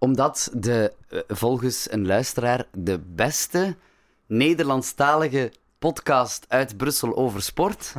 [0.00, 3.76] omdat de, eh, volgens een luisteraar de beste
[4.26, 7.92] Nederlandstalige podcast uit Brussel over sport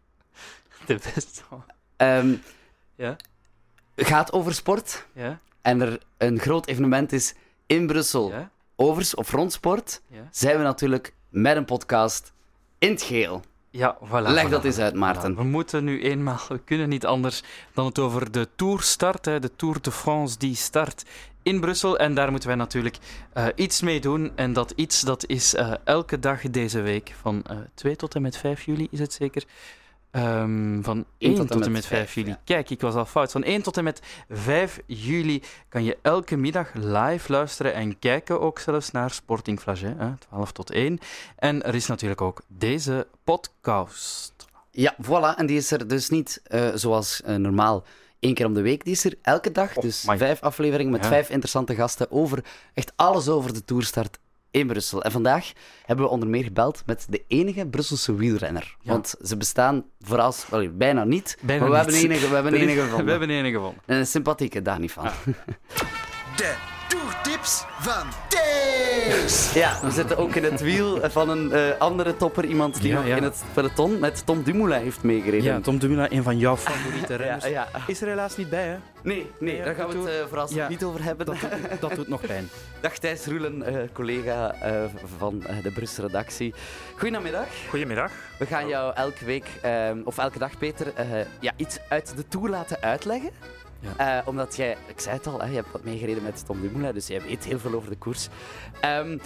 [0.86, 1.42] De beste.
[1.96, 2.34] ehm,
[2.94, 3.16] Ja?
[3.96, 5.06] gaat over sport.
[5.12, 5.40] Ja?
[5.62, 7.34] En er een groot evenement is
[7.66, 8.50] in Brussel Ja?
[8.76, 10.00] over of rond sport.
[10.06, 10.28] Ja?
[10.30, 12.32] Zijn we natuurlijk met een podcast
[12.78, 13.42] in het geel.
[13.70, 14.28] Ja, voilà.
[14.32, 15.34] Leg voilà, dat eens uit, Maarten.
[15.34, 15.36] Voilà.
[15.36, 17.42] We moeten nu eenmaal, we kunnen niet anders
[17.74, 19.40] dan het over de Tour starten.
[19.40, 21.04] De Tour de France die start
[21.42, 21.98] in Brussel.
[21.98, 22.98] En daar moeten wij natuurlijk
[23.32, 24.32] eh, iets mee doen.
[24.34, 27.14] En dat iets, dat is eh, elke dag deze week.
[27.20, 29.44] Van eh 2 tot en met 5 juli is het zeker.
[30.10, 32.28] Ehm, van 1 tot en, met 5 juli.
[32.28, 32.40] ja.
[32.44, 33.32] Kijk, ik was al fout.
[33.32, 38.40] Van 1 tot en met 5 juli kan je elke middag live luisteren en kijken
[38.40, 40.98] ook zelfs naar Sporting Flagey, hè, 12 tot 1.
[41.36, 44.46] En er is natuurlijk ook deze podcast.
[44.70, 45.36] Ja, voilà.
[45.36, 47.84] En die is er dus niet eh, zoals eh, normaal
[48.18, 48.84] één keer om de week.
[48.84, 49.76] Die is er elke dag.
[49.76, 50.16] Oh, dus my.
[50.18, 51.08] vijf afleveringen met Ja.
[51.08, 52.44] vijf interessante gasten over
[52.74, 54.18] echt alles over de toerstart
[54.50, 55.02] in Brussel.
[55.02, 55.52] En vandaag
[55.84, 58.76] hebben we onder meer gebeld met de enige Brusselse wielrenner.
[58.80, 58.90] Ja.
[58.92, 60.34] Want ze bestaan vooral,
[60.72, 61.38] bijna niet.
[61.40, 62.00] Bijna maar we niet.
[62.00, 63.04] hebben enige, we hebben enige gevonden.
[63.04, 63.82] We hebben enige gevonden.
[63.86, 65.04] En een sympathieke, daar niet van.
[66.36, 66.54] De
[66.88, 69.52] toertips van Thijs.
[69.52, 72.44] Ja, we zitten ook in het wiel van een eh, andere topper.
[72.44, 73.16] Iemand die Ja, nog ja.
[73.16, 75.42] in het peloton met Tom Dumoulin heeft meegereden.
[75.44, 77.44] Ja, Tom Dumoulin, een van jouw favoriete renners.
[77.44, 77.68] ja, ja.
[77.86, 78.76] Is er helaas niet bij, hè?
[79.02, 80.68] Nee, nee, Ja, daar gaan we het eh, vooral ja.
[80.68, 81.26] niet over hebben.
[81.26, 81.36] Dat,
[81.80, 82.48] dat doet nog pijn.
[82.80, 84.84] Dag Thijs Roelen, eh, collega eh,
[85.18, 86.54] van de Brusselse redactie.
[86.96, 87.46] Goedemiddag.
[87.68, 88.12] Goedemiddag.
[88.38, 91.06] We gaan jou elke week, eh, of elke dag Peter, eh,
[91.40, 93.30] ja, iets uit de Tour laten uitleggen.
[93.80, 94.18] Ja.
[94.18, 96.94] Eh, omdat jij, ik zei het al, hè, je hebt wat meegereden met Tom Dumoulin,
[96.94, 98.28] dus jij weet heel veel over de koers.
[98.80, 99.18] Ehm,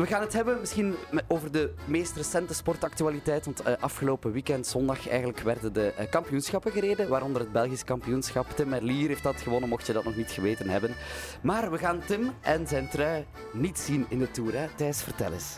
[0.00, 0.94] we gaan het hebben misschien
[1.28, 3.44] over de meest recente sportactualiteit.
[3.44, 7.08] Want eh, afgelopen weekend, zondag, eigenlijk werden de eh, kampioenschappen gereden.
[7.08, 8.50] Waaronder het Belgisch kampioenschap.
[8.50, 10.94] Tim Merlier heeft dat gewonnen, mocht je dat nog niet geweten hebben.
[11.42, 14.54] Maar we gaan Tim en zijn trui niet zien in de Tour.
[14.54, 14.66] Hè?
[14.76, 15.56] Thijs, vertel eens.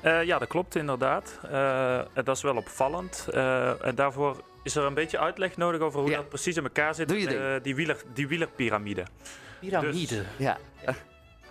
[0.00, 1.38] Eh, ja, dat klopt inderdaad.
[1.50, 3.26] Eh, dat is wel opvallend.
[3.32, 6.16] Eh, en daarvoor is er een beetje uitleg nodig over hoe Ja.
[6.16, 7.08] dat precies in elkaar zit.
[7.08, 7.62] Doe je ding.
[7.62, 9.04] die, wieler, die wielerpyramide.
[9.60, 10.24] Piramide.
[10.36, 10.58] Ja,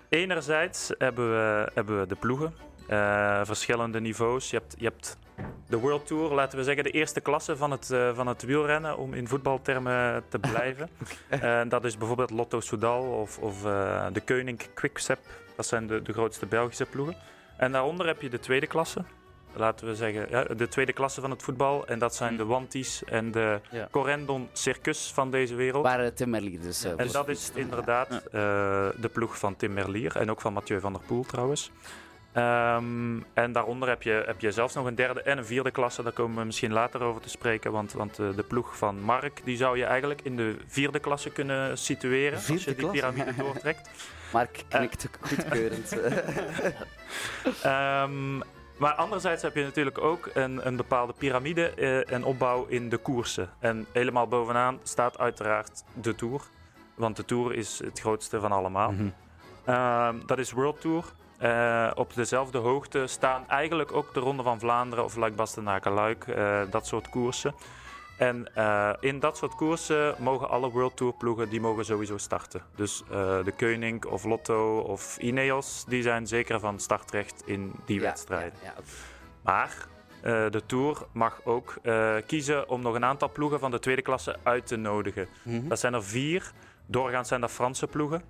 [0.10, 2.54] Enerzijds hebben we, hebben we de ploegen.
[2.88, 4.50] Eh, verschillende niveaus.
[4.50, 5.18] Je hebt, je hebt
[5.68, 8.98] de World Tour, laten we zeggen de eerste klasse van het, eh, van het wielrennen,
[8.98, 10.90] om in voetbaltermen te blijven.
[11.30, 13.62] Eh, dat is bijvoorbeeld Lotto Soudal of, of
[14.12, 15.20] de Koning Quickstep.
[15.56, 17.16] Dat zijn de, de grootste Belgische ploegen.
[17.58, 19.04] En daaronder heb je de tweede klasse.
[19.56, 21.88] Laten we zeggen, ja, de tweede klasse van het voetbal.
[21.88, 23.88] En dat zijn de Wanties en de Ja.
[23.92, 25.84] Corendon Circus van deze wereld.
[25.84, 26.84] waar eh, Tim Merlier dus...
[26.84, 28.22] eh, En dat is inderdaad eh,
[28.96, 31.72] de ploeg van Tim Merlier en ook van Mathieu van der Poel trouwens.
[32.32, 36.04] Ehm, en daaronder heb je, heb je zelfs nog een derde en een vierde klasse.
[36.04, 37.72] Daar komen we misschien later over te spreken.
[37.72, 41.78] Want, want de ploeg van Mark die zou je eigenlijk in de vierde klasse kunnen
[41.78, 42.38] situeren.
[42.50, 43.90] als je die piramide doortrekt.
[44.34, 45.96] Mark knikt goedkeurend.
[47.64, 48.40] Ehm,
[48.78, 52.98] maar anderzijds heb je natuurlijk ook een, een bepaalde piramide eh, en opbouw in de
[52.98, 53.50] koersen.
[53.60, 56.42] En helemaal bovenaan staat uiteraard de Tour.
[56.96, 58.92] Want de Tour is het grootste van allemaal.
[58.92, 59.10] Mhm.
[59.66, 61.04] Ehm, dat is World Tour.
[61.38, 66.28] Eh, op dezelfde hoogte staan eigenlijk ook de Ronde van Vlaanderen of Luik Bastenaken Luik,
[66.28, 67.54] eh, dat soort koersen.
[68.18, 72.62] En eh, in dat soort koersen mogen alle World Tour ploegen die mogen sowieso starten.
[72.76, 78.00] Dus eh, de Koning of Lotto of Ineos, die zijn zeker van startrecht in die
[78.00, 78.60] Ja, wedstrijden.
[78.64, 78.84] ja, ja.
[79.42, 79.88] Maar
[80.22, 81.74] eh, de Tour mag ook
[82.26, 85.28] kiezen om nog een aantal ploegen van de tweede klasse uit te nodigen.
[85.44, 85.68] Mhm.
[85.68, 86.52] Dat zijn er vier.
[86.86, 88.22] Doorgaans zijn dat Franse ploegen.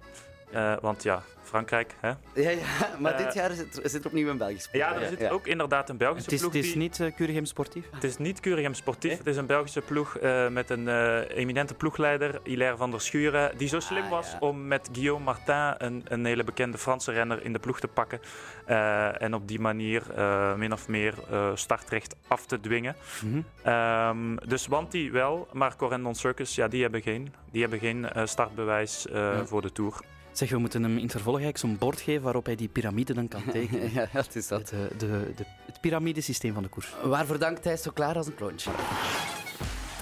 [0.51, 1.93] Eh, want ja, Frankrijk.
[1.99, 2.07] Hè?
[2.33, 2.57] Ja, ja,
[2.99, 4.83] maar Eh, dit jaar zit, er- zit er opnieuw een Belgisch ploeg.
[4.83, 6.53] Ja, er zit ook inderdaad een Belgische Het is, ploeg.
[6.53, 7.85] het is die- niet uh, Curigem Sportief.
[7.91, 9.17] het is niet Curigem Sportief.
[9.17, 13.57] Het is een Belgische ploeg eh, met een eh, eminente ploegleider, Hilaire van der Schuren,
[13.57, 14.37] die zo slim Ah, was ja.
[14.39, 18.19] om met Guillaume Martin, een, een hele bekende Franse renner, in de ploeg te pakken.
[18.65, 22.95] Eh, en op die manier eh, min of meer eh, startrecht af te dwingen.
[23.23, 23.41] Mhm.
[23.63, 28.25] Ehm, dus Wanty wel, maar Corendon Circus, ja, die hebben geen, die hebben geen eh,
[28.25, 29.93] startbewijs eh, voor de Tour.
[30.37, 33.13] Zeg, we moeten hem in het vervolg eigenlijk zo'n bord geven waarop hij die piramide
[33.13, 33.93] dan kan tekenen.
[33.93, 34.59] ja, dat is dat.
[34.59, 36.93] Het, eh, de, de, het piramidesysteem van de koers.
[37.03, 38.71] Waarvoor dankt hij zo klaar als een klontje?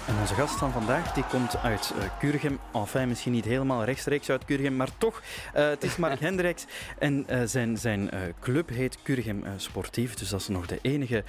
[0.07, 2.59] En onze gast van vandaag die komt uit uh, Curigem.
[2.73, 5.21] Enfin, misschien niet helemaal rechtstreeks uit Curigem, maar toch.
[5.55, 6.65] Uh, het is Mark Hendricks
[6.99, 8.09] en uh, zijn, zijn
[8.39, 10.13] club heet Curigem Sportief.
[10.13, 11.23] Dus dat is nog de enige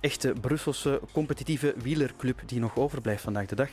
[0.00, 3.68] echte Brusselse competitieve wielerclub die nog overblijft vandaag de dag.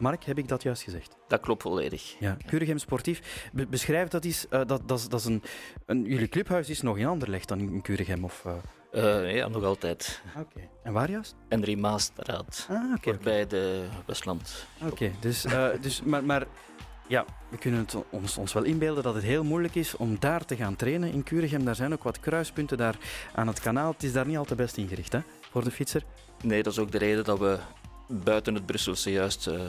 [0.00, 1.16] Mark, heb ik dat juist gezegd?
[1.28, 2.16] Dat klopt volledig.
[2.18, 3.48] Ja, Curigem Sportief.
[3.52, 4.46] Be beschrijf dat eens.
[4.50, 5.42] Uh, dat, dat, is, dat is een,
[5.86, 8.24] een, jullie clubhuis is nog in Anderlecht dan in Curigem?
[8.24, 8.52] Of, uh...
[9.04, 10.22] uh, ja, nog altijd.
[10.28, 10.40] Oké.
[10.40, 10.68] Okay.
[10.82, 11.34] En waar juist?
[11.48, 12.66] Henry Maastraat.
[12.70, 13.08] Ah, oké.
[13.08, 13.46] Okay, bij okay.
[13.46, 14.66] de Westland.
[14.82, 15.46] Oké, dus,
[15.80, 16.46] dus maar, maar
[17.08, 20.44] ja, we kunnen het ons, ons wel inbeelden dat het heel moeilijk is om daar
[20.44, 21.64] te gaan trainen in Kuregem.
[21.64, 22.96] Daar zijn ook wat kruispunten daar
[23.34, 23.92] aan het kanaal.
[23.92, 25.20] Het is daar niet al te best ingericht, hè,
[25.50, 26.02] voor de fietser.
[26.42, 27.58] Nee, dat is ook de reden dat we
[28.10, 29.60] buiten het Brusselse juist eh,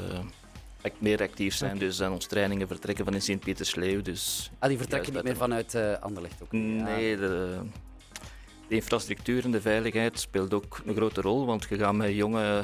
[0.82, 1.78] ac- meer actief zijn.
[1.78, 4.02] Dus aan onze trainingen vertrekken van in Sint-Pietersleeuw.
[4.02, 6.52] Dus Ah, die vertrekken niet meer vanuit eh Anderlecht ook.
[6.52, 7.58] nee, de,
[8.68, 11.46] de infrastructuur en de veiligheid speelt ook een grote rol.
[11.46, 12.64] Want je gaat met jonge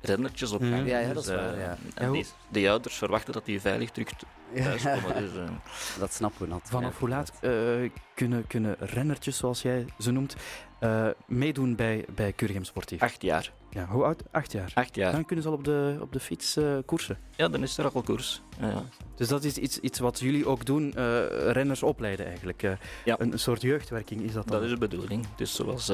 [0.00, 0.70] rennertjes op Mhm.
[0.72, 0.88] gang.
[0.88, 1.76] Ja, ja, Dus, dat is waar, eh, ja.
[1.94, 4.08] En Ja, die, die ouders verwachten dat die veilig terug
[4.54, 4.62] Ja.
[4.62, 5.16] thuiskomen.
[5.16, 5.30] Dus,
[5.98, 6.66] Dat snappen we natuurlijk.
[6.72, 10.36] Vanaf hoe laat eh, kunnen, kunnen rennertjes, zoals jij ze noemt,
[10.78, 13.02] eh, meedoen bij, bij Sportief?
[13.02, 13.52] acht jaar.
[13.70, 14.22] Ja, hoe oud?
[14.30, 14.70] Acht jaar.
[14.74, 15.12] Acht jaar.
[15.12, 17.18] Dan kunnen ze al op de, op de fiets eh, koersen.
[17.36, 18.42] Ja, dan is er al koers.
[18.60, 18.82] Ja.
[19.14, 22.62] Dus dat is iets, iets wat jullie ook doen, eh, renners opleiden eigenlijk.
[22.62, 22.72] Eh,
[23.04, 23.16] Ja.
[23.20, 24.56] een, een soort jeugdwerking is dat dan?
[24.56, 25.26] Dat is de bedoeling.
[25.36, 25.92] Dus zoals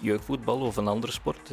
[0.00, 1.50] jeugdvoetbal of een andere sport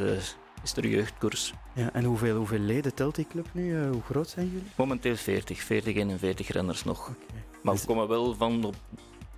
[0.64, 1.54] is er jeugdkoers.
[1.76, 3.88] Ja, en hoeveel, hoeveel leden telt die club nu?
[3.88, 4.68] Hoe groot zijn jullie?
[4.76, 7.12] Momenteel 40, 40, 41 renners nog.
[7.62, 8.76] Maar Dus- we komen wel van op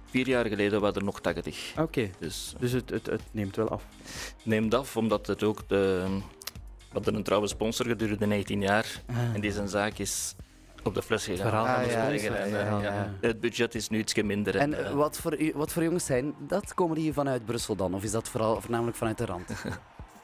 [0.09, 1.73] vier jaar geleden waren er nog 80.
[1.77, 3.83] Oké, Dus dus het, het, het neemt wel af.
[4.43, 6.05] neemt af, omdat het ook de...
[6.79, 9.01] We hadden een trouwe sponsor gedurende 19 jaar.
[9.33, 10.35] En die zijn zaak is
[10.83, 11.45] op de fles gegaan.
[11.47, 12.81] verhaal van Ah, de ja, sponsor, en, ja, eh, ja.
[12.81, 13.13] ja.
[13.21, 14.55] Het budget is nu iets minder.
[14.55, 16.73] En eh, eh, wat voor, u- wat voor jongens zijn dat?
[16.73, 17.93] Komen die vanuit Brussel dan?
[17.93, 19.49] Of is dat vooral, voornamelijk vanuit de rand?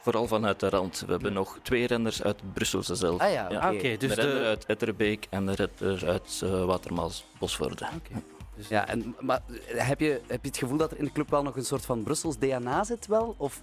[0.02, 1.02] Vooral vanuit de rand.
[1.06, 3.20] We hebben nog twee renners uit Brusselse zelf.
[3.20, 3.58] Ah ja, oké.
[3.58, 4.44] Ah, dus renner de...
[4.46, 7.88] uit Etterbeek en een renner uit uh, Watermaals, Bosvoorde.
[7.96, 8.22] Oké.
[8.56, 9.40] Dus- Ja, en, maar
[9.74, 11.64] eh, heb je, heb je het gevoel dat er in de club wel nog een
[11.64, 13.34] soort van Brussels DNA zit wel?
[13.38, 13.62] Of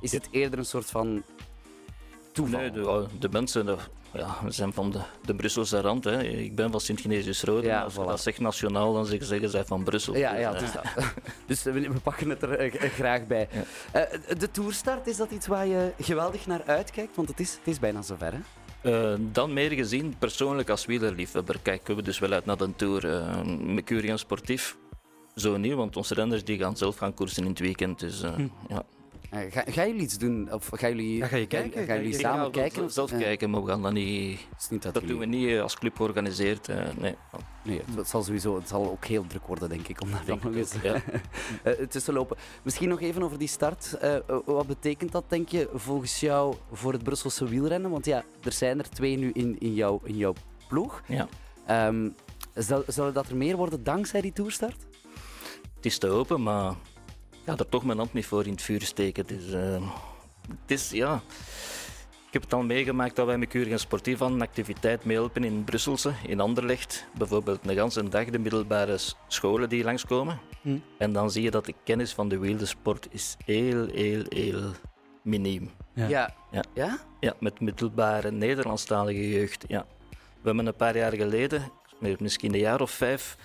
[0.00, 1.22] is het eerder een soort van
[2.32, 2.60] toeval?
[2.60, 3.76] Nee, de, de mensen de,
[4.12, 6.04] ja, we zijn van de, de Brusselse rand.
[6.04, 6.22] Hè.
[6.22, 7.66] Ik ben van Sint-Genesius-Rode.
[7.66, 8.06] Ja, Als je voilà.
[8.06, 10.16] dat zegt nationaal, dan zeggen zeggen zij van Brussel.
[10.16, 10.84] Ja, Dus, ja, eh, dus, dat.
[11.46, 13.48] dus we, we pakken het er eh, graag bij.
[13.92, 14.00] Ja.
[14.04, 17.16] Eh, de toerstart, is dat iets waar je geweldig naar uitkijkt?
[17.16, 18.38] Want het is, het is bijna zover, hè?
[18.86, 23.24] Eh, dan meer gezien, persoonlijk als wielerliefhebber, kijken we dus wel uit naar de Tour.
[23.84, 24.76] Curian Sportief,
[25.34, 27.98] zo niet, want onze renners die gaan zelf gaan koersen in het weekend.
[27.98, 28.48] Dus, eh, Hm.
[28.68, 28.82] ja.
[29.30, 30.52] Eh, ga, gaan jullie iets doen?
[30.52, 31.86] Of gaan jullie, Ja, ga je kijken?
[31.86, 32.74] Gaan, jullie samen Ja, kijken?
[32.76, 34.38] gaan of- Zelf eh, kijken, maar we gaan dat niet...
[34.50, 36.68] het is niet dat Dat doen we niet eh, als club georganiseerd.
[36.68, 37.14] eh, nee.
[37.62, 40.44] Nee, het zal sowieso het zal ook heel druk worden, denk ik, om daar nog
[40.54, 40.70] eens
[41.88, 42.36] tussen te lopen.
[42.62, 43.98] Misschien nog even over die start.
[44.44, 47.90] Wat betekent dat, denk je, volgens jou voor het Brusselse wielrennen?
[47.90, 50.34] Want ja, er zijn er twee nu in, in, jouw, in jouw
[50.68, 51.02] ploeg.
[51.06, 51.28] Ja.
[51.66, 52.08] Ehm,
[52.54, 54.86] zal, zullen dat er meer worden dankzij die toerstart?
[55.76, 56.74] Het is te open, maar
[57.46, 59.26] ga er toch mijn hand niet voor in het vuur steken.
[59.26, 59.90] Dus, eh,
[60.48, 61.22] het is, ja...
[62.26, 65.44] Ik heb het al meegemaakt dat wij met Keurig en Sportief aan een activiteit meehelpen
[65.44, 67.06] in Brusselse, in Anderlecht.
[67.18, 68.98] Bijvoorbeeld een ganse dag de middelbare
[69.28, 70.38] scholen die langskomen.
[70.62, 70.78] Hm.
[70.98, 74.72] En dan zie je dat de kennis van de wielersport is heel, heel, heel
[75.22, 75.70] miniem.
[75.94, 76.08] Ja.
[76.08, 76.34] Ja.
[76.50, 76.64] Ja.
[76.74, 76.98] ja?
[77.20, 79.64] Ja, met middelbare Nederlandstalige jeugd.
[79.68, 79.86] Ja.
[80.10, 81.62] We hebben een paar jaar geleden,
[82.18, 83.36] misschien een jaar of vijf,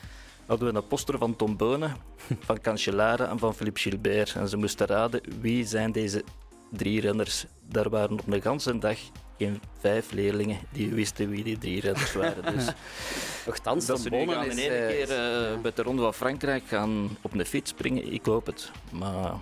[0.51, 1.95] hadden we een poster van Tom Bonen,
[2.47, 4.35] van Cancellara en van Philippe Gilbert.
[4.35, 6.23] En ze moesten raden wie zijn deze
[6.69, 7.45] drie renners.
[7.69, 8.97] Daar waren op een ganse dag
[9.37, 12.55] geen vijf leerlingen die wisten wie die drie renners waren.
[12.55, 12.65] Dus
[13.45, 15.57] Nochtans, dat Tom ze nu gaan in is, één eh, keer eh, ja.
[15.63, 18.71] met de Ronde van Frankrijk gaan op een fiets springen, ik hoop het.
[18.91, 19.33] Maar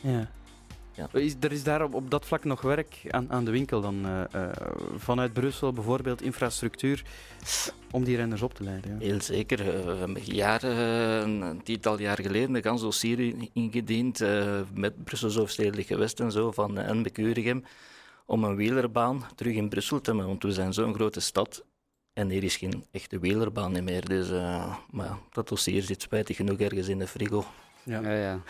[0.00, 0.30] Ja.
[0.94, 1.08] Ja.
[1.12, 4.06] Is, er is daar op, op dat vlak nog werk aan, aan de winkel dan?
[4.06, 4.50] eh, eh,
[4.96, 7.02] vanuit Brussel bijvoorbeeld infrastructuur
[7.90, 8.90] om die renners op te leiden.
[8.90, 9.06] Ja.
[9.06, 9.60] Heel zeker.
[9.60, 11.18] Eh, We hebben jaren, eh,
[11.50, 16.50] een tiental jaar geleden, een gans dossier ingediend eh, met Brussels Hoofdstedelijk Gewest en zo,
[16.52, 17.64] van uh, Becurigem,
[18.26, 20.28] om een wielerbaan terug in Brussel te hebben.
[20.28, 21.64] Want we zijn zo'n grote stad
[22.12, 24.08] en hier is geen echte wielerbaan meer.
[24.08, 27.44] Dus, eh, maar dat dossier zit spijtig genoeg ergens in de frigo.
[27.82, 28.00] Ja.
[28.00, 28.40] Ja, ja.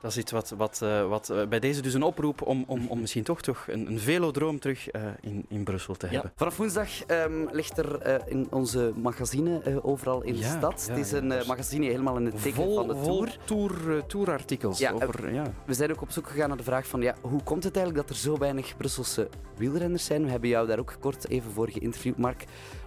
[0.00, 2.86] Dat is iets wat, wat, eh, wat eh, bij deze dus een oproep om, om,
[2.88, 6.12] om misschien toch, toch een, een velodroom terug eh, in, in Brussel te Ja.
[6.12, 6.32] hebben.
[6.36, 10.84] Vanaf woensdag ehm, ligt er in onze magazine overal in de stad.
[10.86, 13.36] ja, het is een magazine helemaal in het teken van de Tour.
[13.44, 14.90] tour, tourartikels.
[14.92, 15.52] Over, ja.
[15.66, 18.06] We zijn ook op zoek gegaan naar de vraag van ja, hoe komt het eigenlijk
[18.08, 20.24] dat er zo weinig Brusselse wielrenners zijn?
[20.24, 22.44] We hebben jou daar ook kort even voor geïnterviewd, Mark.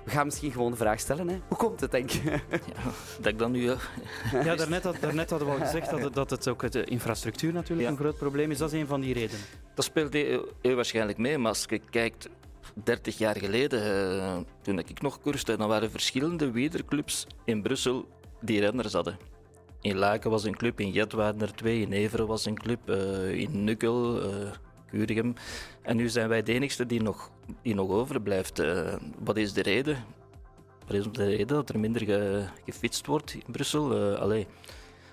[0.10, 1.28] We gaan misschien gewoon de vraag stellen.
[1.28, 1.38] Hè?
[1.48, 2.22] Hoe komt het, denk je?
[2.32, 2.40] Ja,
[3.18, 3.70] dat ik dan nu...
[3.70, 3.78] eh,
[4.44, 7.54] ja daarnet, had, daarnet hadden we al gezegd dat het, dat het ook de infrastructuur
[7.54, 7.94] natuurlijk Ja.
[7.94, 8.58] een groot probleem is.
[8.58, 9.42] Dat is een van die redenen.
[9.76, 12.30] Dat speelt heel, waarschijnlijk mee, maar als je kijkt,
[12.84, 18.08] 30 jaar geleden, eh, toen ik nog koerste, dan waren er verschillende wielerclubs in Brussel
[18.42, 19.18] die renners hadden.
[19.82, 22.90] In Laken was een club, in Jet waren er twee, in Everen was een club,
[22.90, 24.52] eh, in Nukkel, eh
[24.90, 25.34] Kuregem.
[25.82, 28.60] En nu zijn wij de enigste die nog, die nog overblijft.
[28.60, 30.04] Eh, wat is de reden?
[30.88, 34.14] Wat is de reden dat er minder ge- gefietst wordt in Brussel?
[34.14, 34.48] Eh, allee.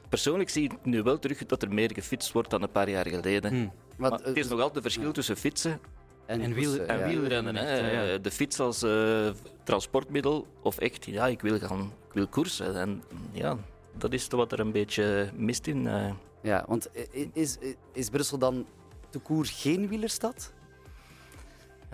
[0.09, 3.07] Persoonlijk zie ik nu wel terug dat er meer gefietst wordt dan een paar jaar
[3.09, 3.51] geleden.
[3.55, 3.57] Hm.
[3.97, 5.81] Want, Maar het is eh, nog altijd een verschil tussen fietsen
[6.27, 7.07] En wiel- koersen, En ja.
[7.07, 8.03] wielrennen, echt, hè.
[8.13, 8.19] ja.
[8.19, 9.29] de fiets als eh,
[9.65, 12.77] transportmiddel of echt, ja, ik wil gaan, ik wil koersen.
[12.77, 13.03] En
[13.33, 13.57] ja,
[13.99, 15.87] dat is wat er een beetje mist in.
[15.87, 16.11] eh.
[16.43, 16.91] Ja, want
[17.33, 17.59] is,
[17.93, 18.67] is Brussel dan
[19.11, 20.53] te koer geen wielerstad?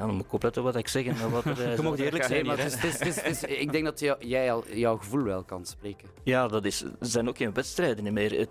[0.03, 1.05] Ja, dan moet ik opletten wat ik zeg.
[1.05, 2.89] En wat er, eh, Je mag eerlijk zijn maar hier, het hè.
[2.89, 5.23] is, het is, het is- het is- ik denk dat jou- jij al jouw gevoel
[5.23, 6.09] wel kan spreken.
[6.25, 8.39] Ja, dat is, er zijn ook geen wedstrijden meer.
[8.39, 8.49] Het,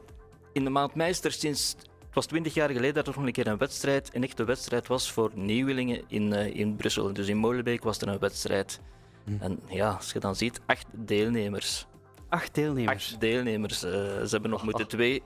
[0.53, 1.75] in de maand mei is er sinds...
[2.05, 4.87] Het was twintig jaar geleden dat er nog een keer een wedstrijd, een echte wedstrijd
[4.87, 7.13] was voor nieuwelingen in, eh, in Brussel.
[7.13, 8.79] Dus in Molenbeek was er een wedstrijd.
[9.25, 9.31] Hm.
[9.39, 11.87] En ja, als je dan ziet, acht deelnemers.
[12.29, 13.11] Acht deelnemers.
[13.11, 13.83] Acht deelnemers.
[13.83, 15.23] eh, ze hebben nog moeten twee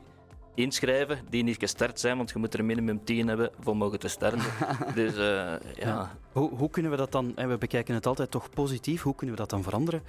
[0.56, 4.08] inschrijven die niet gestart zijn, want je moet er minimum tien hebben voor mogen te
[4.08, 4.42] starten.
[4.96, 6.18] dus eh, ja, Ja.
[6.32, 9.36] Hoe, hoe kunnen we dat dan, hè, we bekijken het altijd toch positief, hoe kunnen
[9.36, 10.04] we dat dan veranderen?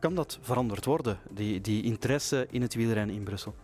[0.00, 3.54] Kan dat veranderd worden, die, die interesse in het wielrennen in Brussel?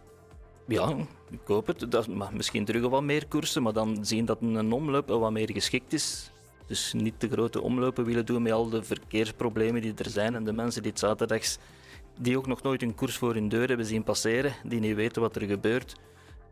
[0.67, 0.97] Ja,
[1.31, 1.91] ik hoop het.
[1.91, 5.51] Dat, maar misschien terug wat meer koersen, maar dan zien dat een omloop wat meer
[5.53, 6.31] geschikt is.
[6.67, 10.45] Dus niet te grote omlopen willen doen met al de verkeersproblemen die er zijn en
[10.45, 11.59] de mensen die het zaterdags,
[12.19, 15.23] die ook nog nooit een koers voor hun deur hebben zien passeren, die niet weten
[15.23, 15.97] wat er gebeurt.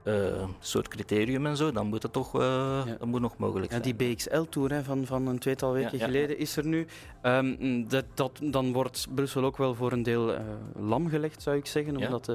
[0.03, 3.83] Een soort criterium en zo, dan moet het toch eh, dat moet nog mogelijk Ja,
[3.83, 3.97] zijn.
[3.97, 6.87] die BXL-tour van, van een tweetal weken Ja, geleden is er nu.
[7.23, 10.41] Ehm, dat, dat, dan wordt Brussel ook wel voor een deel eh,
[10.79, 11.97] lam gelegd, zou ik zeggen.
[11.97, 12.33] Omdat,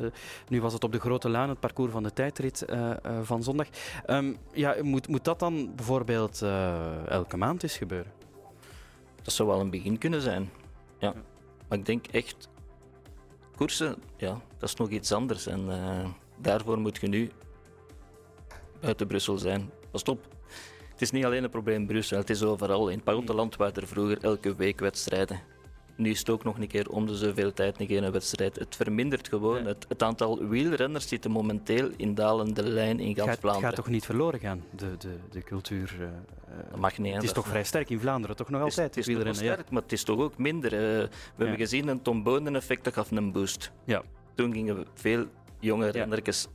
[0.48, 2.66] nu was het op de Grote Laan, het parcours van de tijdrit
[3.22, 3.68] van zondag.
[4.06, 6.42] Ehm, ja, moet, moet dat dan bijvoorbeeld
[7.08, 8.12] elke maand eens gebeuren?
[9.22, 10.50] Dat zou wel een begin kunnen zijn.
[11.00, 11.14] Ja.
[11.68, 12.50] Maar ik denk echt,
[13.58, 15.48] koersen, ja, dat is nog iets anders.
[15.48, 17.32] En eh, daarvoor moet je nu
[18.80, 19.72] buiten Brussel zijn.
[19.92, 20.26] Pas op,
[20.92, 22.90] het is niet alleen een probleem in Brussel, het is overal.
[22.90, 25.42] In het buitenland waren er vroeger elke week wedstrijden.
[25.98, 28.56] Nu is het ook nog een keer om de zoveel tijd een keer een wedstrijd.
[28.60, 29.62] Het vermindert gewoon.
[29.62, 29.68] Ja.
[29.68, 33.68] Het, het aantal wielrenners zit momenteel in dalende lijn in gans Vlaanderen.
[33.68, 35.96] gaat toch niet verloren gaan, de, de, de cultuur?
[36.00, 36.12] eh, eh,
[36.72, 37.08] Dat mag niet.
[37.08, 38.96] hè, het is toch vrij sterk in Vlaanderen, toch nog Het is- altijd?
[38.96, 39.52] Het is, wielrennen, ja.
[39.54, 40.70] sterk, maar het is toch ook minder.
[40.70, 43.72] we hebben gezien een Tom Bonen-effect, dat gaf een boost.
[43.84, 44.02] Ja.
[44.36, 45.26] Toen gingen veel
[45.60, 45.92] jonge Ja.
[45.92, 46.48] rennertjes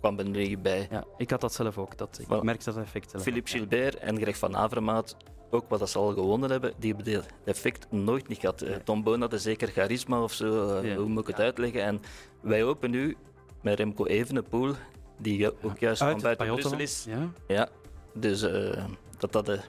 [0.00, 0.86] kwamen er niet bij.
[0.90, 1.96] Ja, ik had dat zelf ook.
[1.98, 2.42] Dat, ik Voilà.
[2.44, 3.14] merkte dat effect.
[3.22, 3.50] Philippe.
[3.50, 5.16] Gilbert en Greg van Avermaat,
[5.50, 8.62] ook wat ze al gewonnen hebben, die hebben dat effect nooit niet gehad.
[8.62, 8.82] Eh, Nee.
[8.82, 10.96] Tom Bonen had zeker charisma of zo, eh, Ja.
[10.96, 11.82] hoe moet ik het uitleggen?
[11.82, 12.00] En
[12.40, 13.16] wij hopen nu
[13.62, 14.72] met Remco Evenepoel,
[15.18, 17.30] die ook juist Uit van buiten Brussel is, Ja.
[17.46, 17.68] Ja,
[18.14, 18.84] dus eh,
[19.18, 19.60] dat dat de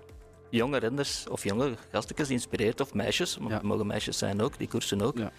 [0.50, 3.56] jonge renners of jonge gastjes inspireert, of meisjes, want Ja.
[3.56, 5.18] het mogen meisjes zijn ook, die koersen ook.
[5.18, 5.32] Ja.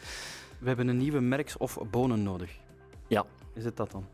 [0.59, 2.51] We hebben een nieuwe merks- of bonen nodig.
[3.09, 3.25] Ja.
[3.55, 4.07] Is het dat dan?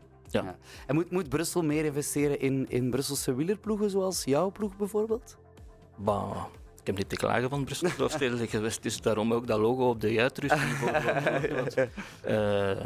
[0.87, 5.37] En moet, moet Brussel meer investeren in, in Brusselse wielerploegen, zoals jouw ploeg bijvoorbeeld?
[5.97, 6.43] Bah,
[6.79, 10.01] ik heb niet te klagen van Brussel Hoofdstedelijk geweest, dus daarom ook dat logo op
[10.01, 10.61] de uitrusting.
[12.21, 12.85] Eh,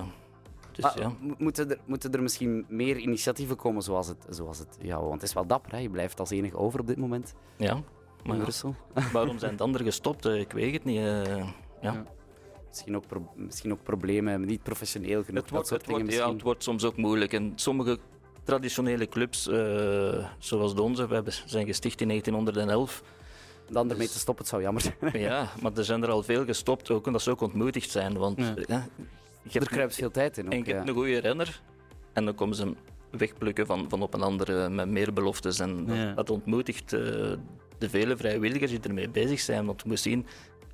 [0.72, 1.12] dus ja.
[1.20, 5.02] mo- moeten, er, moeten er misschien meer initiatieven komen zoals het, zoals het jouw?
[5.02, 5.78] Want het is wel dapper, hè?
[5.78, 7.74] je blijft als enige over op dit moment ja.
[7.76, 7.84] in
[8.24, 8.76] Maar ja, Brussel.
[9.14, 10.26] waarom zijn de anderen gestopt?
[10.26, 10.98] Eh, Ik weet het niet.
[10.98, 11.48] eh.
[11.82, 12.04] ja.
[12.68, 13.04] Misschien ook,
[13.36, 15.42] misschien ook problemen, niet professioneel genoeg.
[15.42, 17.34] Het, wordt, dat het, soort wordt, dingen ja, het wordt soms ook moeilijk.
[17.34, 18.00] En sommige
[18.44, 23.02] traditionele clubs, eh, zoals de onze, we hebben, zijn gesticht in 1911.
[23.02, 23.20] misschien.
[23.74, 25.22] Dan ermee te stoppen, het zou jammer zijn.
[25.22, 28.18] Ja, maar er zijn er al veel gestopt, ook omdat ze ook ontmoedigd zijn.
[28.18, 28.56] Want Ja.
[28.56, 28.88] eh, ja,
[29.44, 30.46] je Er kruipt veel tijd in.
[30.46, 30.76] Ook, en je ja.
[30.76, 31.62] hebt een goede renner
[32.14, 32.76] en dan komen ze hem
[33.12, 35.60] wegplukken van, van op een andere met meer beloftes.
[35.60, 37.00] En dat, ontmoedigt eh,
[37.78, 39.66] de vele vrijwilligers die ermee bezig zijn.
[39.66, 40.26] Want je moet zien,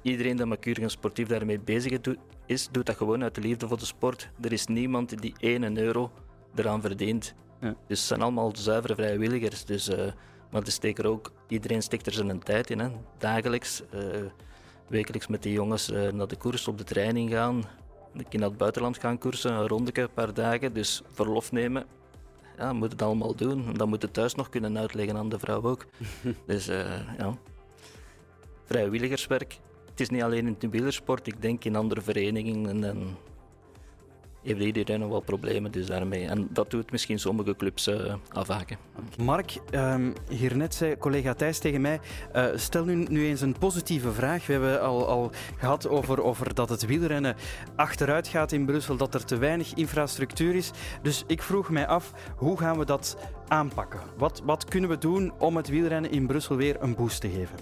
[0.01, 1.99] iedereen dat met en sportief daarmee bezig
[2.45, 4.29] is, doet dat gewoon uit de liefde voor de sport.
[4.41, 6.11] Er is niemand die 1 euro
[6.55, 7.33] eraan verdient.
[7.61, 7.75] Ja.
[7.87, 9.65] Dus het zijn allemaal zuivere vrijwilligers.
[9.65, 10.11] Dus, eh,
[10.51, 12.79] maar er ook, iedereen steekt er zijn tijd in.
[12.79, 12.89] Hè.
[13.17, 14.01] Dagelijks, eh,
[14.87, 17.63] wekelijks met die jongens eh, naar de koers op de training gaan.
[18.29, 20.73] Keer naar het buitenland gaan koersen, een rondeke, een paar dagen.
[20.73, 21.85] Dus verlof nemen.
[22.57, 23.67] Ja, moet het allemaal doen.
[23.67, 25.85] En dan moet het thuis nog kunnen uitleggen aan de vrouw ook.
[26.47, 27.37] dus ja.
[28.63, 29.59] Vrijwilligerswerk.
[29.89, 31.27] Het is niet alleen in de wielersport.
[31.27, 32.83] Ik denk in andere verenigingen.
[32.83, 33.17] En
[34.47, 36.27] heeft iedereen nog wel problemen dus daarmee.
[36.27, 38.77] En dat doet misschien sommige clubs eh, afhaken.
[39.17, 41.99] Mark, ehm, hier net zei collega Thijs tegen mij,
[42.31, 44.45] eh, stel nu, nu eens een positieve vraag.
[44.45, 47.35] We hebben al, al gehad over, over dat het wielrennen
[47.75, 50.71] achteruit gaat in Brussel, dat er te weinig infrastructuur is.
[51.01, 53.99] Dus ik vroeg mij af, hoe gaan we dat aanpakken?
[54.17, 57.55] Wat, wat kunnen we doen om het wielrennen in Brussel weer een boost te geven?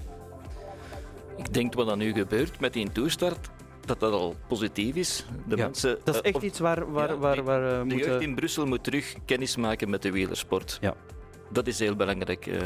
[1.38, 3.50] Ik denk wat er nu gebeurt met die toestart,
[3.88, 5.26] dat dat al positief is.
[5.48, 7.78] De Ja, mensen, Dat is eh, echt of- iets waar, waar, ja, waar, waar eh,
[7.80, 8.10] De moeten...
[8.10, 10.78] jeugd in Brussel moet terug kennis maken met de wielersport.
[10.82, 10.94] Ja.
[11.50, 12.48] Dat is heel belangrijk.
[12.48, 12.58] eh.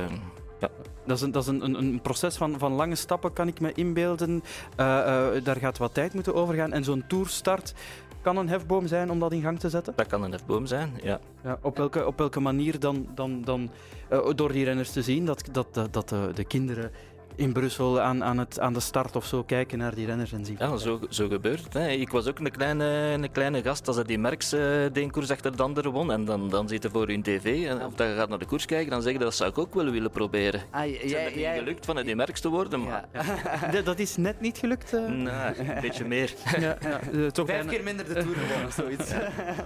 [0.59, 0.69] Ja.
[1.05, 3.71] Dat is, een, dat is een, een, proces van, van lange stappen, kan ik me
[3.73, 4.43] inbeelden.
[4.75, 6.71] Eh, eh, daar gaat wat tijd moeten overgaan.
[6.73, 7.73] En zo'n toerstart
[8.21, 9.93] kan een hefboom zijn om dat in gang te zetten?
[9.95, 11.19] Dat kan een hefboom zijn, ja.
[11.43, 13.69] Ja, op, welke, op welke manier dan, dan, dan
[14.09, 16.91] eh, door die renners te zien dat, dat, dat, dat de, de kinderen
[17.39, 20.45] in Brussel aan, aan, het, aan de start of zo kijken naar die renners en
[20.45, 20.55] zien.
[20.59, 21.73] Ja, zo, zo gebeurt het.
[21.73, 21.87] Hè.
[21.89, 25.11] Ik was ook een kleine, een kleine gast als hij die Merks uh, de een
[25.11, 26.11] koers achter de andere won.
[26.11, 28.65] En dan, dan zitten voor hun tv en of dat je gaat naar de koers
[28.65, 30.61] kijken, dan zeg je dat zou ik ook wel willen proberen.
[30.71, 33.81] Ah, Het is jij, niet jij, gelukt van die Merks te worden, maar ja.
[33.81, 34.93] Dat- is net niet gelukt.
[34.93, 35.05] eh.
[35.07, 36.33] nou, een beetje meer.
[36.59, 39.11] Ja, ja, eh, toch Vijf bijna- keer minder de Tour gewonnen, of zoiets.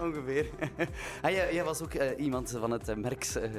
[0.02, 0.46] Ongeveer.
[1.22, 3.50] ah, jij, jij was ook eh, iemand van het eh, Merks, eh,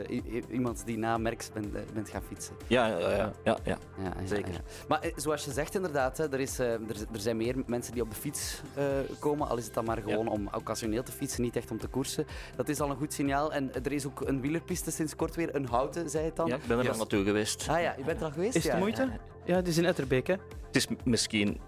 [0.51, 2.55] iemand die na Merks bent, eh, bent gaan fietsen.
[2.67, 3.57] Ja, ja, ja.
[3.65, 4.27] ja, ja.
[4.27, 4.53] Zeker.
[4.53, 4.61] ja.
[4.89, 7.93] Maar eh, zoals je zegt inderdaad, hè, er, is, eh, er, er zijn meer mensen
[7.93, 8.85] die op de fiets eh,
[9.19, 11.87] komen, al is het dan maar gewoon om occasioneel te fietsen, niet echt om te
[11.87, 12.27] koersen.
[12.57, 13.53] Dat is al een goed signaal.
[13.53, 16.47] En er is ook een wielerpiste sinds kort weer, een houten, zei het dan.
[16.47, 17.69] Ja, ik ben er al naartoe geweest.
[17.69, 18.55] Ah ja, je bent er al geweest?
[18.55, 18.79] Is het ja.
[18.79, 19.11] de moeite?
[19.45, 20.35] Ja, het is in Etterbeek, hè?
[20.67, 21.61] Het is misschien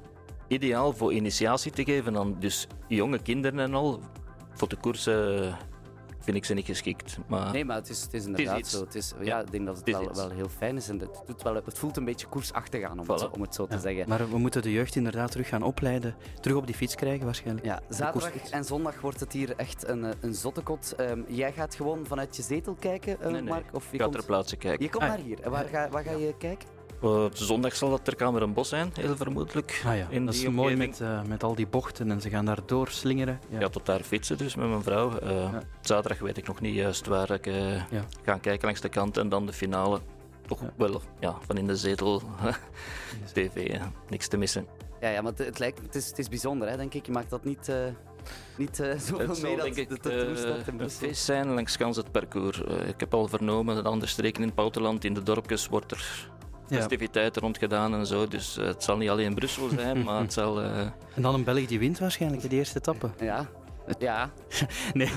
[0.49, 4.01] ideaal voor initiatie te geven aan dus jonge kinderen en al.
[4.53, 5.57] Voor de koersen
[6.27, 7.19] vind ik ze niet geschikt.
[7.27, 8.81] Maar Nee, maar het is, het is inderdaad zo.
[8.85, 10.89] Het is, ja, Ja, ik denk dat het, wel, wel heel fijn is.
[10.89, 13.31] En het, doet wel, het voelt een beetje koersachtig aan, om, het, Voilà.
[13.31, 13.81] om het zo te Ja.
[13.81, 14.09] zeggen.
[14.09, 16.15] Maar we moeten de jeugd inderdaad terug gaan opleiden.
[16.41, 17.67] Terug op die fiets krijgen waarschijnlijk.
[17.67, 20.95] Ja, zaterdag en zondag wordt het hier echt een, eh, een zottekot.
[20.97, 23.43] Ehm, jij gaat gewoon vanuit je zetel kijken, eh, nee, nee.
[23.43, 23.65] Mark?
[23.73, 24.85] Of je ik ga komt, ter plaatse kijken.
[24.85, 25.41] je komt Ah, naar hier.
[25.41, 26.69] En waar ga, waar ga je kijken?
[27.03, 29.83] Eh, zondag zal dat ter Bos zijn, heel vermoedelijk.
[29.87, 32.31] Ah ja, In dat is die mooi met, eh, met al die bochten en ze
[32.31, 33.41] gaan daar doorslingeren.
[33.49, 33.61] Ja.
[33.61, 35.19] Ja, tot daar fietsen dus met mijn vrouw.
[35.19, 35.63] Eh, Ja.
[35.81, 38.05] Zaterdag weet ik nog niet juist waar ik eh, Ja.
[38.25, 40.01] ga kijken langs de kant en dan de finale.
[40.47, 40.73] Toch Ja.
[40.77, 42.23] wel ja, van in de zetel,
[43.33, 44.67] tv, niks te missen.
[45.01, 47.07] Ja, ja maar het, het, lijkt, het, is, het is bijzonder, hè, denk ik.
[47.07, 47.77] Je maakt dat niet, eh
[48.57, 51.07] niet eh zoveel Het mee zal dat denk de, in Brussel.
[51.09, 52.59] feest zijn langs het parcours.
[52.87, 56.31] Ik heb al vernomen dat andere streken in het buitenland, in de dorpjes, wordt er.
[56.69, 58.27] Festiviteiten rond gedaan en zo.
[58.29, 60.61] Dus eh, het zal niet alleen Brussel zijn, maar het zal...
[60.63, 60.81] eh,
[61.15, 63.11] En dan een Belg die wint waarschijnlijk de eerste etappe.
[63.21, 63.47] Ja.
[63.99, 64.31] Ja,
[64.93, 65.11] Nee,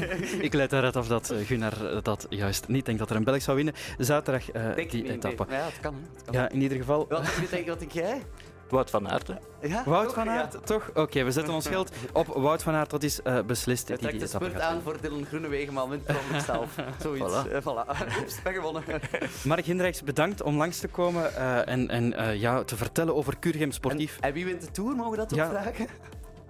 [0.46, 3.42] ik leid eruit af dat eh, Gunnar dat juist niet denkt dat er een Belg
[3.42, 3.74] zou winnen.
[3.98, 5.44] Zaterdag eh, denk die etappe.
[5.48, 5.58] nee.
[5.58, 5.94] Ja, het kan.
[5.94, 6.00] Hè.
[6.14, 6.34] Het kan.
[6.34, 7.06] Ja, in ieder geval.
[7.08, 8.22] Wat denk wat denk jij?
[8.68, 9.34] Wout van Aert, hè.
[9.68, 10.14] Ja, Wout toch?
[10.14, 10.36] van Ja.
[10.40, 10.90] Aert, toch?
[10.94, 12.90] Oké, we zetten ons geld op Wout van Aert.
[12.90, 13.86] Dat is eh, beslist.
[13.86, 16.74] Die trekt de spurt aan voor Dylan Groenewegen, maar wint ongeluk zelf.
[17.02, 17.32] Zoiets.
[17.32, 17.50] Voilà.
[17.52, 17.86] Eh, voilà.
[18.20, 18.82] Oeps, ben gewonnen.
[19.44, 23.38] Mark Hendrijks, bedankt om langs te komen eh, en, en eh, ja, te vertellen over
[23.38, 24.16] Curgem Sportief.
[24.20, 25.48] En, en wie wint de Tour, mogen we dat ook Ja.
[25.50, 25.86] vragen?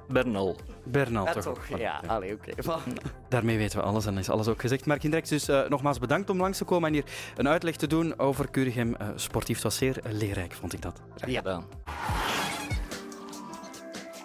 [0.09, 0.57] Bernal.
[0.85, 1.67] Bernal, Ja, toch?
[1.79, 2.51] Ja, allee, oké.
[3.29, 4.87] Daarmee weten we alles en is alles ook gezegd.
[4.87, 7.05] Mark Hendrijks, dus eh, nogmaals bedankt om langs te komen en hier
[7.37, 9.55] een uitleg te doen over Curgem eh, Sportief.
[9.55, 11.01] Het was zeer eh, leerrijk, vond ik dat.
[11.17, 11.39] Graag Ja.
[11.39, 11.65] gedaan.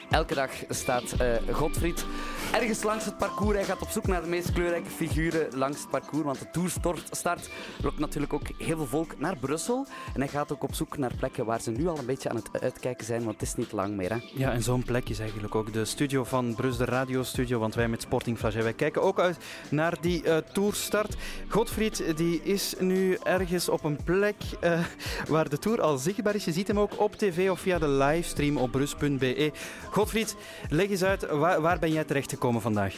[0.10, 2.06] Elke dag staat eh Godfried
[2.52, 3.56] ergens langs het parcours.
[3.56, 6.24] Hij gaat op zoek naar de meest kleurrijke figuren langs het parcours.
[6.24, 7.50] Want de Tour start
[7.82, 9.86] lokt natuurlijk ook heel veel volk naar Brussel.
[10.14, 12.36] En hij gaat ook op zoek naar plekken waar ze nu al een beetje aan
[12.36, 13.24] het uitkijken zijn.
[13.24, 14.10] Want het is niet lang meer.
[14.10, 14.18] Hè?
[14.34, 17.60] Ja, en zo'n plek is eigenlijk ook de studio van Brus, de radiostudio.
[17.60, 19.38] Want wij met Sporting Flagey, wij kijken ook uit
[19.70, 21.16] naar die eh tourstart.
[21.48, 24.80] Godfried die is nu ergens op een plek eh,
[25.28, 26.46] waar de tour al zichtbaar is.
[26.46, 29.52] Je ziet hem ook op tv of via de livestream op brus.be.
[29.90, 30.36] Godfried,
[30.70, 32.06] leg eens uit, waar, waar ben jij
[32.40, 32.96] terechtgekomen vandaag?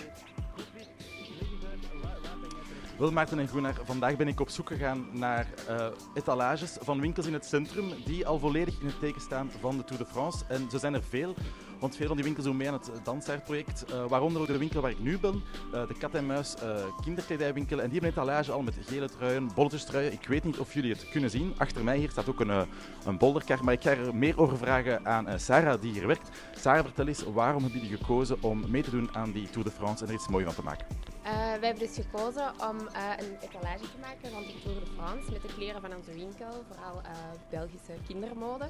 [2.98, 7.26] Wel, Maarten en Groenaar, vandaag ben ik op zoek gegaan naar eh, etalages van winkels
[7.26, 10.46] in het centrum die al volledig in het teken staan van de Tour de France.
[10.48, 11.36] En zo zijn er veel,
[11.82, 13.86] want veel van die winkels doen mee aan het Dansaar-project.
[13.86, 16.76] eh, waaronder ook de winkel waar ik nu ben, eh, de Kat en Muis eh,
[17.04, 17.82] kinderkledijwinkel.
[17.82, 20.12] En die hebben een etalage al met gele truien, bolletjestruien.
[20.12, 21.54] Ik weet niet of jullie het kunnen zien.
[21.58, 22.68] Achter mij hier staat ook een,
[23.06, 26.30] een bolderkar, maar ik ga er meer over vragen aan Sarah die hier werkt.
[26.56, 29.74] Sarah, vertel eens, waarom hebben jullie gekozen om mee te doen aan die Tour de
[29.74, 30.86] France en er iets moois van te maken?
[31.24, 35.42] Wij hebben dus gekozen om een etalage te maken rond de Tour de France met
[35.42, 37.02] de kleren van onze winkel, vooral
[37.50, 38.70] Belgische kindermode.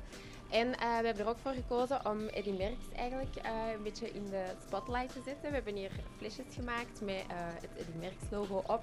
[0.51, 4.11] En eh, we hebben er ook voor gekozen om Eddie Merckx eigenlijk eh, een beetje
[4.11, 5.49] in de spotlight te zetten.
[5.49, 8.81] We hebben hier flesjes gemaakt met eh, het Eddie Merckx logo op.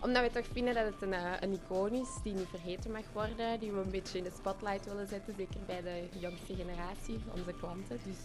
[0.00, 3.60] Omdat we toch vinden dat het een, een icoon is die niet vergeten mag worden,
[3.60, 7.52] die we een beetje in de spotlight willen zetten, zeker bij de jongste generatie, onze
[7.52, 8.00] klanten.
[8.04, 8.18] Dus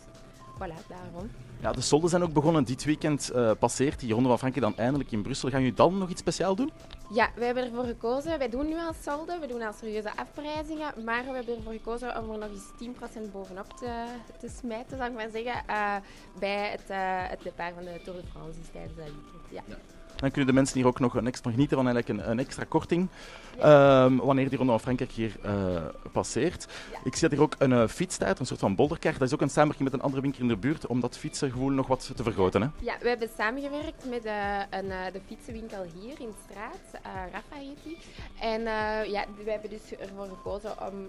[0.60, 1.30] voilà, daarom.
[1.62, 2.64] Ja, de solden zijn ook begonnen.
[2.64, 5.50] Dit weekend eh, passeert die Ronde van Frankrijk dan eindelijk in Brussel.
[5.50, 6.72] Gaan jullie dan nog iets speciaals doen?
[7.10, 8.38] Ja, we hebben ervoor gekozen.
[8.38, 12.18] Wij doen nu al solden, we doen al serieuze afprijzingen, maar we hebben ervoor gekozen
[12.18, 12.90] om er nog eens
[13.28, 14.06] 10% bovenop te,
[14.40, 15.96] te smijten, zou ik maar zeggen, eh,
[16.40, 19.68] bij het, eh het départ van de Tour de France tijdens dat weekend.
[19.68, 19.76] Ja.
[20.20, 22.64] Dan kunnen de mensen hier ook nog een extra genieten van eigenlijk een, een extra
[22.68, 23.10] korting
[23.60, 25.54] ehm, wanneer die Ronde van Frankrijk hier eh,
[26.12, 26.68] passeert.
[27.04, 29.14] Ik zie dat hier ook een uh, fiets staat, een soort van bolderkar.
[29.14, 31.70] Dat is ook een samenwerking met een andere winkel in de buurt om dat fietsengevoel
[31.70, 32.62] nog wat te vergroten.
[32.62, 32.68] Hè?
[32.80, 37.04] Ja, we hebben samengewerkt met uh, een, de fietsenwinkel hier in de straat.
[37.32, 37.98] Rafa heet die.
[38.40, 38.62] En
[39.12, 41.06] ja, we hebben dus ervoor gekozen om,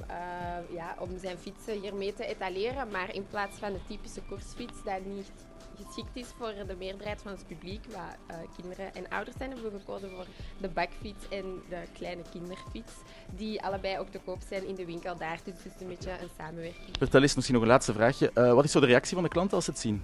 [0.75, 4.83] ja, om zijn fietsen hier mee te etaleren, maar in plaats van de typische koersfiets
[4.85, 5.50] dat niet
[5.87, 9.73] geschikt is voor de meerderheid van het publiek, waar uh, kinderen en ouders zijn, hebben
[9.73, 10.27] we gekozen voor
[10.61, 12.93] de bakfiets en de kleine kinderfiets,
[13.37, 15.39] die allebei ook te koop zijn in de winkel daar.
[15.45, 16.97] Dus het is een beetje een samenwerking.
[16.99, 18.31] Vertel eens misschien nog een laatste vraagje.
[18.35, 20.03] Uh, wat is zo de reactie van de klanten als ze het zien?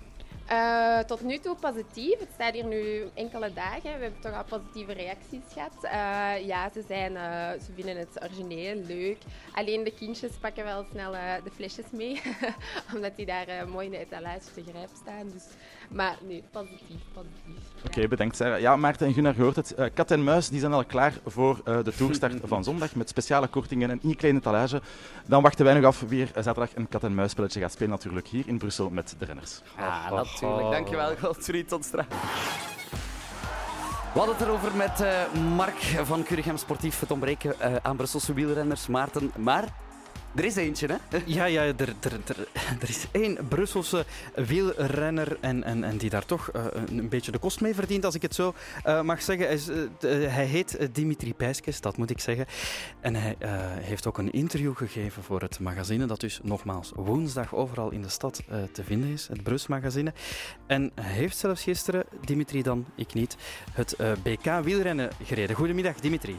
[0.50, 2.18] Uh, tot nu toe positief.
[2.18, 3.82] Het staat hier nu enkele dagen.
[3.82, 5.72] We hebben toch al positieve reacties gehad.
[5.84, 9.18] Uh, ja, ze, zijn, uh, ze vinden het origineel, leuk.
[9.52, 11.12] Alleen de kindjes pakken wel snel
[11.44, 12.22] de flesjes mee,
[12.94, 15.30] omdat die daar mooi in de etalage te grijp staan.
[15.30, 15.44] Dus,
[15.90, 17.64] maar nee, positief, positief.
[17.76, 18.60] Oké, okay, bedankt Sarah.
[18.60, 19.74] Ja, Maarten en Gunnar, hoort het.
[19.94, 23.90] Kat en Muis die zijn al klaar voor de toerstart van zondag met speciale kortingen
[23.90, 24.80] en ingekleine etalage.
[25.26, 27.90] Dan wachten wij nog af wie er zaterdag een kat en muis spelletje gaat spelen,
[27.90, 29.62] natuurlijk hier in Brussel met de renners.
[29.76, 30.70] Ah, dat natuurlijk.
[30.70, 31.68] Dankjewel, Godfried.
[31.68, 32.14] Tot straks.
[34.12, 37.00] We hadden het erover met uh, Mark van Curigem Sportief.
[37.00, 39.32] Het ontbreken uh, aan Brusselse wielrenners, Maarten.
[39.36, 39.64] Maar
[40.36, 41.18] er is eentje, hè?
[41.24, 41.94] Ja, ja er,
[42.80, 47.38] er, is één Brusselse wielrenner en, en, en die daar toch uh, een beetje de
[47.38, 48.54] kost mee verdient, als ik het zo
[48.86, 49.48] uh, mag zeggen.
[49.48, 52.46] Hij, hij heet Dimitri Pijskes, dat moet ik zeggen.
[53.00, 53.36] En hij
[53.80, 58.08] heeft ook een interview gegeven voor het magazine, dat dus nogmaals woensdag overal in de
[58.08, 60.12] stad te vinden is, het Brus magazine.
[60.66, 63.36] En hij heeft zelfs gisteren, Dimitri dan, ik niet,
[63.72, 65.56] het BK wielrennen gereden.
[65.56, 66.36] Goedemiddag, Dimitri.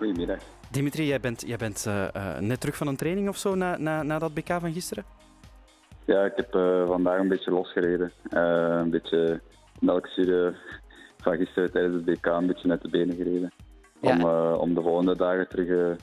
[0.00, 0.38] Goedemiddag.
[0.70, 3.76] Dimitri, jij bent, jij bent uh, uh, net terug van een training of zo na,
[3.76, 5.04] na, na dat BK van gisteren?
[6.04, 8.12] Ja, ik heb uh, vandaag een beetje losgereden.
[8.30, 9.40] een beetje
[9.80, 10.58] melkzuur
[11.16, 13.52] van gisteren tijdens het BK een beetje uit de benen gereden.
[14.00, 14.10] Ja.
[14.10, 15.98] Om, om de volgende dagen terug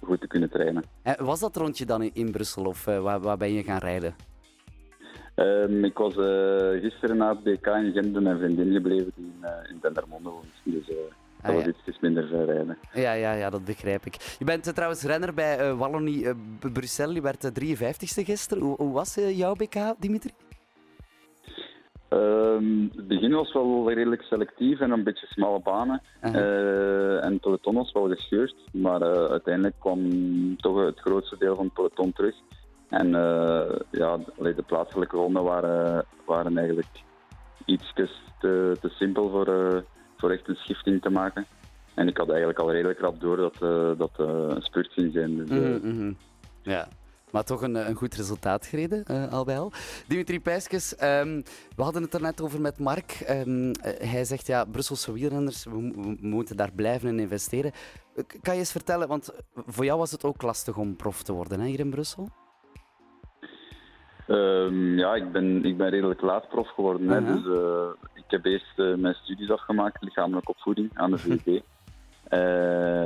[0.00, 0.84] goed te kunnen trainen.
[1.18, 4.14] was dat rondje dan in, in Brussel of waar, waar ben je gaan rijden?
[5.36, 6.14] Um, ik was
[6.80, 10.52] gisteren na het BK in Gent bij mijn vriendin gebleven die in, in Dendermonde woont.
[10.62, 10.90] Dus
[11.42, 11.72] dat ah, ja.
[11.86, 12.78] iets minder ver rijden.
[12.92, 14.36] Ja, ja, ja, dat begrijp ik.
[14.38, 16.34] Je bent uh, trouwens renner bij uh, Wallonie
[16.72, 17.10] Brussel.
[17.10, 18.62] Je werd 53ste gisteren.
[18.62, 20.30] Hoe, hoe was jouw BK, Dimitri?
[22.08, 26.02] Um, het begin was wel redelijk selectief en een beetje smalle banen.
[26.20, 27.24] -huh.
[27.24, 28.54] en het peloton was wel gescheurd.
[28.72, 30.00] Maar uiteindelijk kwam
[30.56, 32.34] toch het grootste deel van het peloton terug.
[32.88, 33.10] En
[33.90, 37.02] ja, de plaatselijke ronden waren, waren eigenlijk
[37.64, 37.92] iets
[38.40, 39.84] te, te simpel voor
[40.20, 41.46] voor echt een schifting te maken.
[41.94, 45.36] En ik had eigenlijk al redelijk rap door dat uh, dat een spurt ging zijn.
[45.36, 46.16] Dus, mm -hmm.
[46.62, 46.88] Ja,
[47.30, 49.72] maar toch een, een goed resultaat gereden, uh, al bij al.
[50.06, 51.42] Dimitri Pijskes, um,
[51.76, 53.24] we hadden het er net over met Mark.
[53.30, 57.72] Um, hij zegt, ja, Brusselse wielrenners, we, we, moeten daar blijven in investeren.
[58.42, 61.60] Kan je eens vertellen, want voor jou was het ook lastig om prof te worden
[61.60, 62.28] hè, hier in Brussel?
[64.30, 67.06] Um, ja, ik ben, ik ben redelijk laat prof geworden.
[67.06, 67.26] Uh -huh.
[67.26, 67.44] hè, dus
[68.14, 71.46] ik heb eerst uh, mijn studies afgemaakt, lichamelijke opvoeding, aan de VUB.
[71.46, 71.62] uh,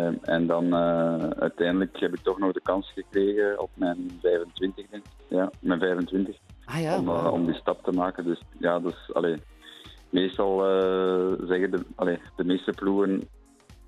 [0.07, 4.87] eh, en dan uh, uiteindelijk heb ik toch nog de kans gekregen op mijn 25,
[4.91, 5.11] denk ik.
[5.29, 6.37] Ja, mijn 25.
[6.65, 8.25] Ah, ja, om, om, die stap te maken.
[8.25, 9.37] Dus ja, dus, allee,
[10.11, 10.59] meestal
[11.47, 13.29] zeggen de, allee, de meeste ploegen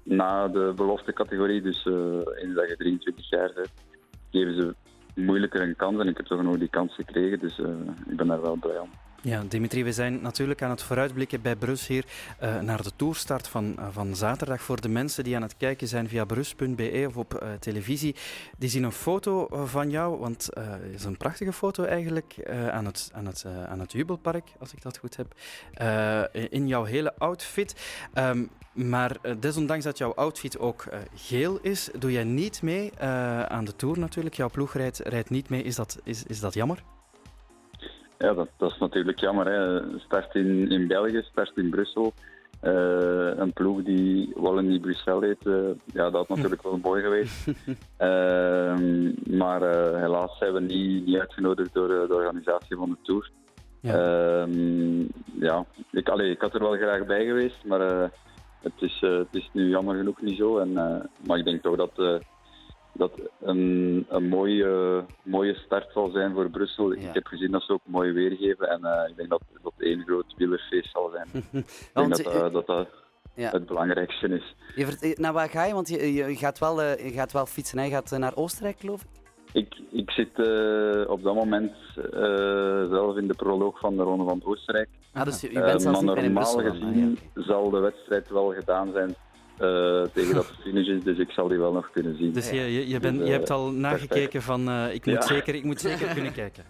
[0.03, 1.85] na de belofte categorie, dus
[2.37, 3.73] in dat je 23 jaar bent,
[4.31, 4.75] geven ze
[5.17, 6.01] moeilijker een kans.
[6.01, 7.59] En ik heb toch nog die kans gekregen, dus
[8.09, 8.91] ik ben daar wel blij om.
[9.27, 12.05] Ja, Dimitri, we zijn natuurlijk aan het vooruitblikken bij Brus hier
[12.43, 14.63] uh, naar de toerstart van, uh, van zaterdag.
[14.63, 18.15] Voor de mensen die aan het kijken zijn via brus.be of op uh, televisie,
[18.59, 22.35] die zien een foto van jou, want het is een prachtige foto eigenlijk,
[22.71, 25.35] aan, het, aan, het, aan het Jubelpark, als ik dat goed heb,
[26.51, 27.75] in jouw hele outfit.
[28.15, 30.85] Um, maar desondanks dat jouw outfit ook
[31.15, 32.99] geel is, doe jij niet mee
[33.49, 34.35] aan de Tour natuurlijk.
[34.35, 35.63] Jouw ploeg rijdt, rijdt niet mee.
[35.63, 36.83] Is dat, is, is dat jammer?
[38.19, 39.47] Ja, dat, dat is natuurlijk jammer.
[39.47, 39.81] Hè.
[39.99, 42.13] Start in, in België, start in Brussel.
[42.63, 47.47] Uh, een ploeg die Wallonie Brussel heet, uh, ja, dat had natuurlijk wel mooi geweest.
[47.47, 47.55] uh,
[49.41, 53.31] maar eh, helaas zijn we niet, niet uitgenodigd door de organisatie van de Tour.
[53.81, 55.01] Ja, ehm,
[55.41, 55.65] ja.
[55.91, 57.81] Ik, allee, ik had er wel graag bij geweest, maar
[58.61, 60.59] het, is, het is nu jammer genoeg niet zo.
[60.59, 60.73] En,
[61.27, 62.23] maar ik denk toch dat
[62.99, 66.93] dat een, een mooie, mooie start zal zijn voor Brussel.
[66.93, 70.03] Ik heb gezien dat ze ook mooi weergeven en uh, ik denk dat dat één
[70.05, 71.29] groot wielerfeest zal zijn.
[71.53, 72.89] ik denk dat, uh, dat, dat
[73.35, 73.51] ja.
[73.51, 74.55] het belangrijkste is.
[74.75, 75.75] Je, naar waar ga je?
[75.75, 77.85] Want je, je, gaat, wel, je gaat wel fietsen, hè?
[77.85, 79.09] je gaat naar Oostenrijk geloof ik?
[79.53, 84.25] Ik, ik zit eh, op dat moment eh, zelf in de proloog van de Ronde
[84.25, 84.89] van Oostenrijk.
[85.13, 86.89] Ah, dus Eh, bent zelfs maar in normaal Brussel dan?
[86.89, 89.15] Ah, gezien ja, zal de wedstrijd wel gedaan zijn
[89.59, 92.33] eh, tegen dat finish is, dus ik zal die wel nog kunnen zien.
[92.33, 95.15] Dus je, je, je, bent, Dus, je eh, hebt al nagekeken van eh, ik, moet
[95.15, 95.23] Ja.
[95.23, 96.65] zeker, ik moet zeker kunnen kijken.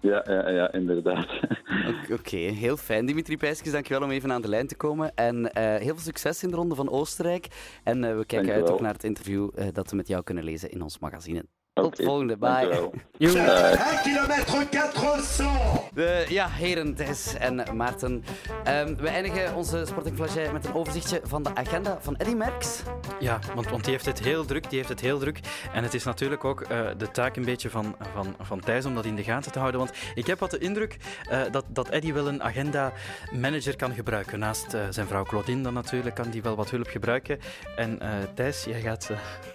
[0.00, 1.28] Ja, ja, ja inderdaad.
[2.18, 3.06] Oké, heel fijn.
[3.06, 5.14] Dimitri Pijskes, dankjewel om even aan de lijn te komen.
[5.14, 7.46] En eh, heel veel succes in de Ronde van Oostenrijk.
[7.84, 10.44] En eh, we kijken uit ook naar het interview eh, dat we met jou kunnen
[10.44, 11.44] lezen in ons magazine.
[11.72, 12.36] Tot de volgende.
[12.36, 12.50] Bye.
[12.50, 12.92] dankjewel.
[13.18, 13.36] Joe.
[13.38, 18.24] 1 km 400 De, ja, heren, Thijs en Maarten.
[18.64, 22.82] Ehm, we eindigen onze Sporting Flagey met een overzichtje van de agenda van Eddy Merckx.
[23.20, 24.68] Ja, want, want die heeft het heel druk.
[24.68, 25.40] Die heeft het heel druk.
[25.72, 28.94] En het is natuurlijk ook eh, de taak een beetje van, van, van Thijs om
[28.94, 29.80] dat in de gaten te houden.
[29.80, 30.96] Want ik heb wat de indruk
[31.30, 34.38] eh, dat, dat Eddy wel een agenda-manager kan gebruiken.
[34.38, 37.38] Naast eh, zijn vrouw Claudine dan natuurlijk kan die wel wat hulp gebruiken.
[37.76, 37.98] En
[38.34, 39.10] Thijs, jij gaat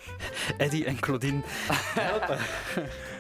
[0.58, 1.42] Eddy en Claudine
[2.00, 2.38] helpen.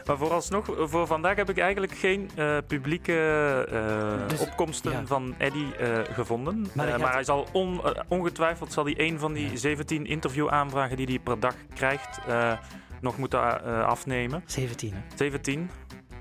[0.05, 3.13] Maar vooralsnog, voor vandaag heb ik eigenlijk geen eh, publieke
[3.71, 5.01] eh, Dus- opkomsten ja.
[5.05, 6.59] van Eddy eh, gevonden.
[6.61, 10.05] Maar hij hij, gaat- maar hij zal on- ongetwijfeld zal hij een van die 17
[10.05, 12.19] interviewaanvragen die hij per dag krijgt,
[13.01, 14.43] nog moeten afnemen.
[14.45, 14.99] 17, hè?
[15.15, 15.69] 17.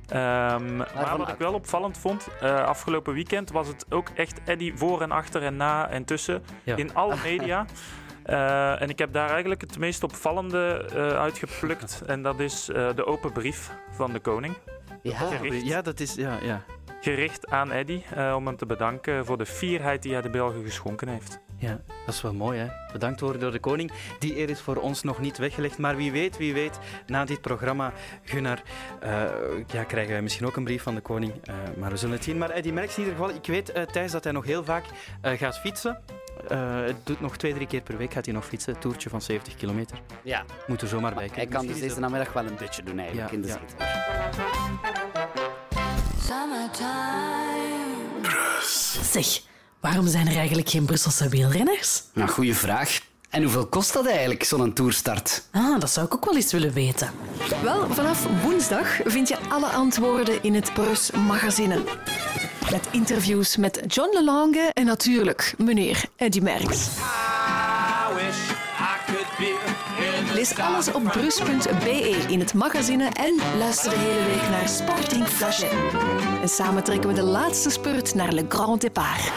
[0.09, 5.03] Ehm, maar wat ik wel opvallend vond, afgelopen weekend was het ook echt Eddy voor
[5.03, 6.77] en achter en na en tussen Ja.
[6.77, 7.67] in alle media.
[8.25, 12.03] Eh, en ik heb daar eigenlijk het meest opvallende eh, uitgeplukt.
[12.07, 14.57] En dat is eh, de open brief van de koning.
[15.03, 16.15] Ja, Gericht, Ja, dat is...
[16.15, 16.63] Ja, ja.
[17.01, 20.65] gericht aan Eddy eh, om hem te bedanken voor de fierheid die hij de Belgen
[20.65, 21.41] geschonken heeft.
[21.57, 22.67] Ja, dat is wel mooi, hè?
[22.93, 23.93] Bedankt worden door de koning.
[24.19, 25.79] Die eer is voor ons nog niet weggelegd.
[25.79, 27.93] Maar wie weet, wie weet, na dit programma,
[28.25, 28.63] Gunnar,
[29.01, 29.23] eh,
[29.67, 31.33] ja, krijgen wij misschien ook een brief van de koning.
[31.45, 32.39] Eh, maar we zullen het zien.
[32.39, 34.85] Maar Eddy Merckx in ieder geval, ik weet, eh, Thijs, dat hij nog heel vaak
[35.21, 36.01] eh, gaat fietsen.
[36.49, 38.75] Eh, het doet nog twee, drie keer per week gaat hij nog fietsen.
[38.75, 39.99] Een toertje van 70 kilometer.
[40.23, 40.45] ja.
[40.67, 41.37] Moet er zomaar bij kijken.
[41.37, 43.59] hij kan dus deze namiddag wel een dutje doen eigenlijk Ja, in de ja.
[43.69, 43.87] zetel.
[49.03, 49.41] Zeg,
[49.81, 52.03] waarom zijn er eigenlijk geen Brusselse wielrenners?
[52.13, 53.01] Nou, goede vraag.
[53.31, 55.43] En hoeveel kost dat eigenlijk, zo'n toerstart?
[55.51, 57.11] Ah, dat zou ik ook wel eens willen weten.
[57.63, 61.83] Wel, vanaf woensdag vind je alle antwoorden in het Brus Magazine.
[62.71, 66.89] Met interviews met John Lelange en natuurlijk meneer Eddy Merckx.
[70.35, 75.79] Lees alles op brus.be in het magazine en luister de hele week naar Sporting Flagey.
[76.41, 79.31] En samen trekken we de laatste spurt naar Le Grand Départ.